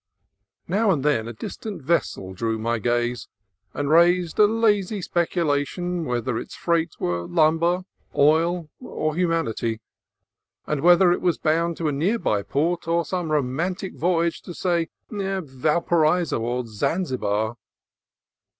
Now 0.67 0.89
and 0.89 1.05
then 1.05 1.27
a 1.27 1.33
distant 1.33 1.79
vessel 1.83 2.33
drew 2.33 2.57
my 2.57 2.79
gaze, 2.79 3.27
and 3.71 3.87
raised 3.91 4.39
a 4.39 4.47
lazy 4.47 4.99
speculation 4.99 6.05
whether 6.05 6.39
its 6.39 6.55
freight 6.55 6.95
were 6.99 7.27
lumber, 7.27 7.83
oil, 8.15 8.71
or 8.79 9.15
humanity, 9.15 9.79
and 10.65 10.81
whether 10.81 11.11
it 11.11 11.21
was 11.21 11.37
bound 11.37 11.77
to 11.77 11.87
a 11.87 11.91
near 11.91 12.17
by 12.17 12.41
port 12.41 12.87
or 12.87 13.01
on 13.01 13.05
some 13.05 13.31
romantic 13.31 13.93
voyage 13.95 14.41
to, 14.41 14.55
say, 14.55 14.89
Valparaiso 15.11 16.39
or 16.39 16.65
Zanzibar. 16.65 17.57